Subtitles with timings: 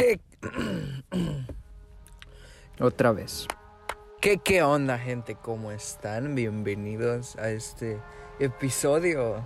[0.00, 0.18] ¿Qué?
[2.80, 3.46] Otra vez.
[4.22, 5.34] ¿Qué, ¿Qué onda, gente?
[5.34, 6.34] ¿Cómo están?
[6.34, 7.98] Bienvenidos a este
[8.38, 9.44] episodio.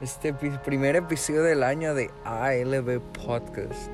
[0.00, 3.90] Este primer episodio del año de ALB Podcast.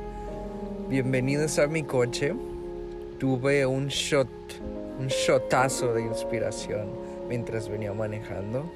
[0.89, 2.37] Bienvenidos a mi coche.
[3.19, 4.29] Tuve un shot,
[5.01, 6.89] un shotazo de inspiración
[7.29, 8.71] mientras venía manejando.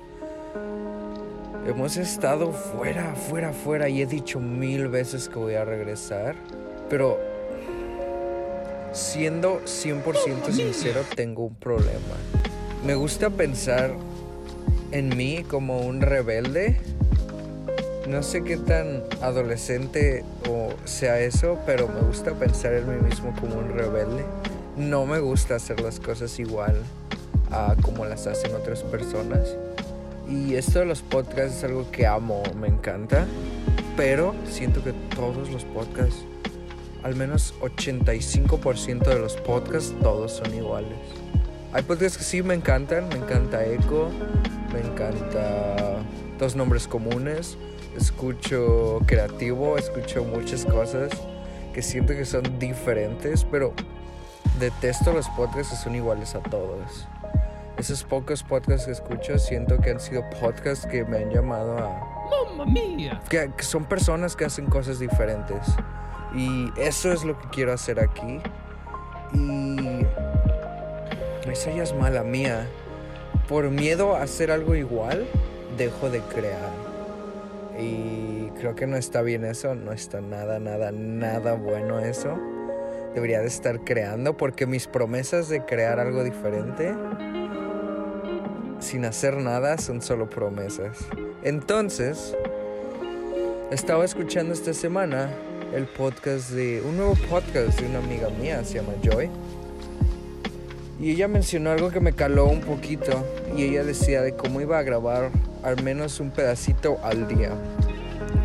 [1.65, 6.35] Hemos estado fuera, fuera, fuera y he dicho mil veces que voy a regresar.
[6.91, 7.18] Pero
[8.93, 12.17] siendo 100% sincero, tengo un problema.
[12.85, 13.93] Me gusta pensar
[14.90, 16.81] en mí como un rebelde.
[18.08, 23.32] No sé qué tan adolescente o sea eso, pero me gusta pensar en mí mismo
[23.40, 24.25] como un rebelde.
[24.76, 26.75] No me gusta hacer las cosas igual
[27.53, 29.57] a como las hacen otras personas.
[30.29, 33.27] Y esto de los podcasts es algo que amo, me encanta.
[33.97, 36.25] Pero siento que todos los podcasts
[37.03, 40.98] al menos 85% de los podcasts todos son iguales.
[41.73, 44.11] Hay podcasts que sí me encantan, me encanta Echo,
[44.73, 45.98] me encanta
[46.39, 47.56] Dos Nombres Comunes,
[47.97, 51.11] escucho Creativo, escucho muchas cosas
[51.73, 53.73] que siento que son diferentes, pero
[54.59, 57.06] detesto los podcasts que son iguales a todos.
[57.78, 62.01] Esos pocos podcasts que escucho siento que han sido podcasts que me han llamado a...
[62.48, 63.21] ¡Mamma mía!
[63.28, 65.61] que son personas que hacen cosas diferentes.
[66.34, 68.41] Y eso es lo que quiero hacer aquí.
[69.33, 70.06] Y
[71.50, 72.69] esa ya mala mía.
[73.48, 75.27] Por miedo a hacer algo igual,
[75.77, 76.70] dejo de crear.
[77.78, 82.39] Y creo que no está bien eso, no está nada, nada, nada bueno eso.
[83.15, 86.94] Debería de estar creando porque mis promesas de crear algo diferente
[88.78, 90.98] sin hacer nada son solo promesas.
[91.42, 92.37] Entonces,
[93.70, 95.31] estaba escuchando esta semana
[95.75, 99.31] el podcast de un nuevo podcast de una amiga mía, se llama Joy.
[101.01, 103.25] Y ella mencionó algo que me caló un poquito
[103.57, 105.31] y ella decía de cómo iba a grabar
[105.62, 107.53] al menos un pedacito al día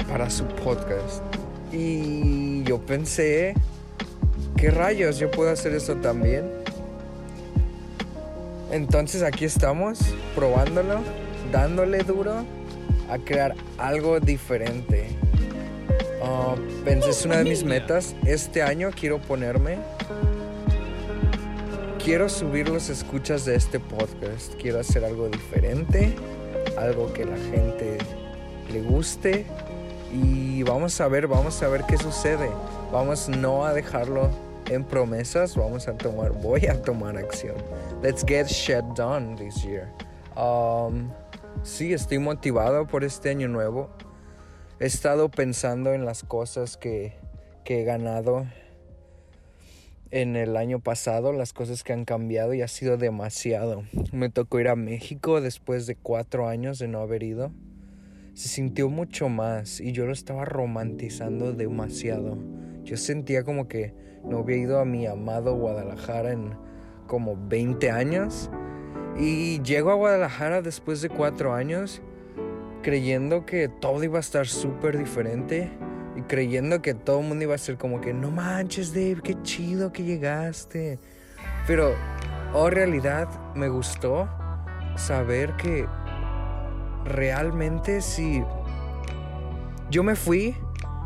[0.07, 1.23] para su podcast.
[1.72, 3.55] Y yo pensé,
[4.55, 5.17] ¿qué rayos?
[5.17, 6.49] Yo puedo hacer eso también.
[8.72, 9.99] Entonces aquí estamos,
[10.35, 11.01] probándolo,
[11.51, 12.45] dándole duro
[13.09, 15.14] a crear algo diferente.
[16.22, 18.16] Uh, pensé, es una de mis metas.
[18.25, 19.78] Este año quiero ponerme.
[22.03, 24.55] Quiero subir los escuchas de este podcast.
[24.55, 26.16] Quiero hacer algo diferente.
[26.78, 27.97] Algo que la gente
[28.72, 29.45] le guste.
[30.11, 32.50] Y vamos a ver, vamos a ver qué sucede.
[32.91, 34.29] Vamos no a dejarlo
[34.69, 35.55] en promesas.
[35.55, 37.55] Vamos a tomar, voy a tomar acción.
[38.01, 39.89] Let's get shit done this year.
[40.35, 41.09] Um,
[41.63, 43.89] sí, estoy motivado por este año nuevo
[44.79, 47.13] he estado pensando en las cosas que,
[47.65, 48.45] he ganado
[50.11, 53.83] en el año pasado, las cosas que han cambiado y ha sido demasiado.
[54.11, 57.51] Me tocó ir a México después de cuatro años de no haber ido.
[58.33, 62.37] Se sintió mucho más y yo lo estaba romantizando demasiado.
[62.83, 63.93] Yo sentía como que
[64.23, 66.55] no había ido a mi amado Guadalajara en
[67.07, 68.51] como 20 años.
[69.17, 72.01] Y llego a Guadalajara después de cuatro años
[72.85, 75.72] creyendo que todo iba a estar súper diferente
[76.16, 79.41] y creyendo que todo el mundo iba a ser como que no manches Dave, qué
[79.41, 81.00] chido que llegaste.
[81.66, 81.96] Pero,
[82.53, 84.29] oh realidad, me gustó
[84.97, 85.88] saber que
[87.06, 88.44] realmente si
[89.90, 90.56] yo me fui,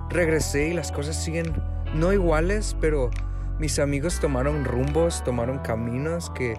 [0.09, 1.63] regresé y las cosas siguen
[1.93, 3.09] no iguales, pero
[3.57, 6.57] mis amigos tomaron rumbos, tomaron caminos que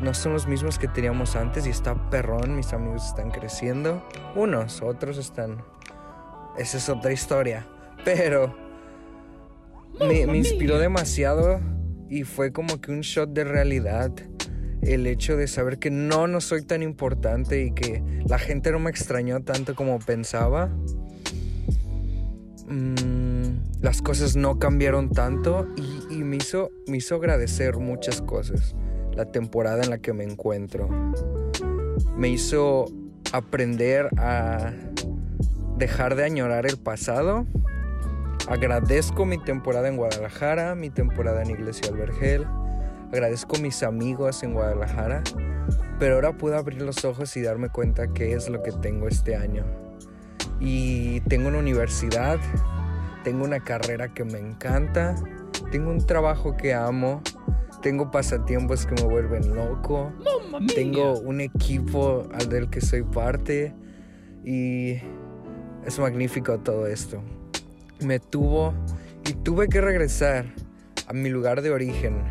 [0.00, 4.02] no son los mismos que teníamos antes y está perrón, mis amigos están creciendo.
[4.34, 5.62] Unos, otros están...
[6.56, 7.66] Esa es otra historia.
[8.04, 8.56] Pero
[9.98, 11.60] me, inspiró demasiado
[12.08, 14.10] y fue como que un shot de realidad.
[14.82, 18.78] El hecho de saber que no, no soy tan importante y que la gente no
[18.78, 20.70] me extrañó tanto como pensaba.
[22.66, 28.74] Mm, las cosas no cambiaron tanto y, y me, hizo, me hizo agradecer muchas cosas
[29.14, 30.88] la temporada en la que me encuentro.
[32.16, 32.86] Me hizo
[33.32, 34.72] aprender a
[35.76, 37.46] dejar de añorar el pasado.
[38.48, 42.46] Agradezco mi temporada en Guadalajara, mi temporada en Iglesia Albergel.
[43.12, 45.22] Agradezco mis amigos en Guadalajara.
[45.98, 49.36] Pero ahora puedo abrir los ojos y darme cuenta qué es lo que tengo este
[49.36, 49.64] año.
[50.58, 52.38] Y tengo una universidad,
[53.24, 55.14] tengo una carrera que me encanta,
[55.70, 57.22] tengo un trabajo que amo,
[57.80, 60.12] tengo pasatiempos que me vuelven loco.
[60.74, 63.74] Tengo un equipo al del que soy parte.
[64.44, 64.96] Y
[65.84, 67.22] es magnífico todo esto.
[68.00, 68.74] Me tuvo
[69.26, 70.46] Y tuve que regresar
[71.06, 72.22] a mi lugar de origen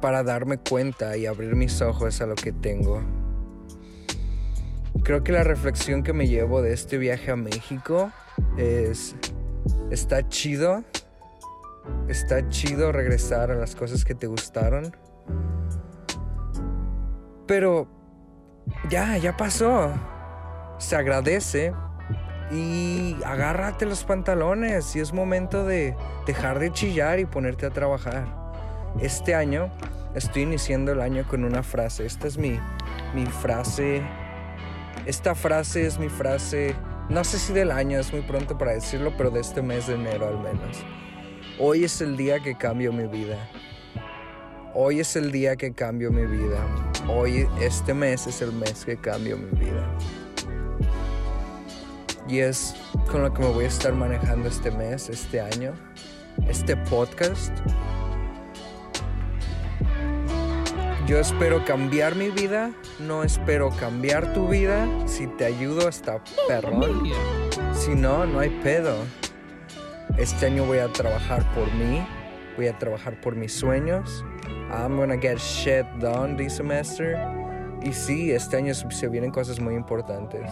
[0.00, 3.02] para darme cuenta y abrir mis ojos a lo que tengo.
[5.02, 8.10] Creo que la reflexión que me llevo de este viaje a México
[8.56, 9.14] es,
[9.90, 10.84] está chido,
[12.08, 14.94] está chido regresar a las cosas que te gustaron,
[17.46, 17.88] pero
[18.90, 19.92] ya, ya pasó.
[20.78, 21.72] Se agradece
[22.50, 25.96] y agárrate los pantalones y es momento de
[26.26, 28.26] dejar de chillar y ponerte a trabajar.
[29.00, 29.70] Este año
[30.14, 32.06] estoy iniciando el año con una frase.
[32.06, 32.58] Esta es mi,
[33.14, 34.02] mi frase.
[35.06, 36.74] Esta frase es mi frase,
[37.08, 39.94] no sé si del año, es muy pronto para decirlo, pero de este mes de
[39.94, 40.84] enero al menos.
[41.58, 43.38] Hoy es el día que cambio mi vida.
[44.74, 46.62] Hoy es el día que cambio mi vida.
[47.08, 49.96] Hoy, este mes es el mes que cambio mi vida.
[52.28, 52.74] Y es
[53.10, 55.72] con lo que me voy a estar manejando este mes, este año,
[56.46, 57.56] este podcast.
[61.06, 62.70] Yo espero cambiar mi vida,
[63.00, 64.86] no espero cambiar tu vida.
[65.06, 67.04] Si te ayudo hasta perrón.
[67.72, 68.94] Si no, no hay pedo.
[70.18, 72.06] Este año voy a trabajar por mí,
[72.56, 74.24] voy a trabajar por mis sueños.
[74.70, 77.18] I'm gonna get shit done this semester.
[77.82, 80.50] Y sí, este año se vienen cosas muy importantes.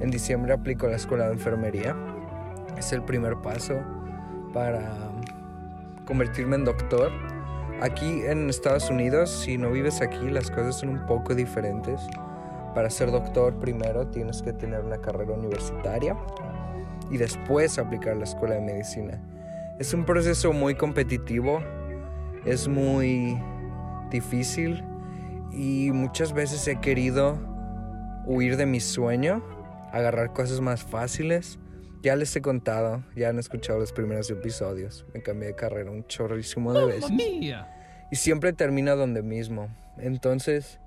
[0.00, 1.96] En diciembre aplico la escuela de enfermería.
[2.76, 3.80] Es el primer paso
[4.52, 5.10] para
[6.04, 7.10] convertirme en doctor.
[7.80, 12.06] Aquí en Estados Unidos, si no vives aquí, las cosas son un poco diferentes.
[12.74, 16.16] Para ser doctor primero tienes que tener una carrera universitaria
[17.10, 19.20] y después aplicar la escuela de medicina.
[19.78, 21.62] Es un proceso muy competitivo,
[22.44, 23.38] es muy
[24.10, 24.84] difícil
[25.52, 27.38] y muchas veces he querido
[28.26, 29.42] huir de mi sueño
[29.92, 31.58] agarrar cosas más fáciles.
[32.02, 35.04] Ya les he contado, ya han escuchado los primeros episodios.
[35.12, 37.10] Me cambié de carrera un chorrísimo de veces.
[38.10, 39.68] Y siempre termina donde mismo.
[39.98, 40.80] Entonces,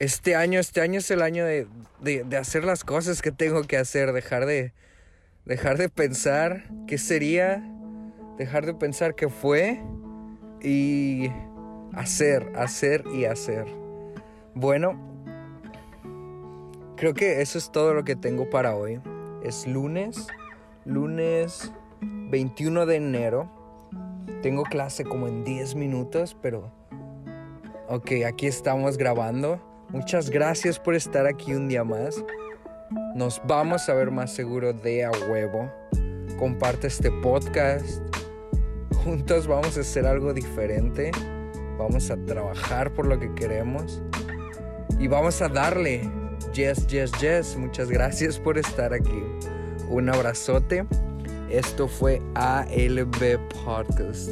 [0.00, 1.68] este año, este año es el año de,
[2.00, 4.14] de, hacer las cosas que tengo que hacer.
[4.14, 4.72] Dejar de,
[5.44, 7.62] dejar de pensar qué sería,
[8.38, 9.78] dejar de pensar qué fue
[10.62, 11.28] y
[11.92, 13.66] hacer, hacer y hacer.
[14.54, 14.98] Bueno,
[16.96, 19.02] creo que eso es todo lo que tengo para hoy.
[19.44, 20.28] Es lunes,
[20.86, 21.70] lunes
[22.00, 23.50] 21 de enero.
[24.40, 26.72] Tengo clase como en 10 minutos, pero...
[27.86, 29.69] Ok, aquí estamos grabando.
[29.92, 32.22] Muchas gracias por estar aquí un día más.
[33.14, 35.70] Nos vamos a ver más seguro de a huevo.
[36.38, 38.00] Comparte este podcast.
[39.04, 41.10] Juntos vamos a hacer algo diferente.
[41.78, 44.02] Vamos a trabajar por lo que queremos.
[44.98, 46.08] Y vamos a darle
[46.52, 47.56] Yes, yes, yes.
[47.56, 49.22] Muchas gracias por estar aquí.
[49.88, 50.84] Un abrazote.
[51.48, 54.30] Esto fue ALB Podcast.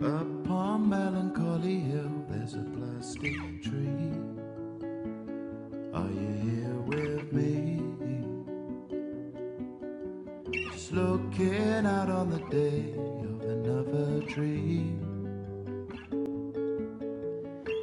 [0.00, 3.34] Upon melancholy hill, there's a plastic
[3.64, 4.12] tree.
[5.92, 7.82] Are you here with me?
[10.70, 12.94] Just looking out on the day
[13.24, 15.00] of another dream.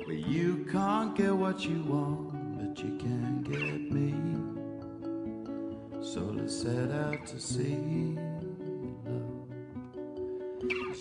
[0.06, 4.16] Where you can't get what you want, but you can get me.
[6.02, 8.18] So let's set out to sea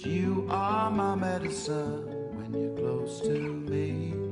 [0.07, 4.24] you are my medicine when you're close to me.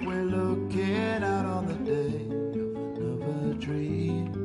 [0.00, 2.16] We're looking out on the day
[3.00, 4.41] of another dream.